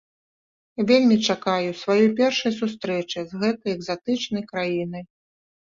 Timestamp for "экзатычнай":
3.77-4.43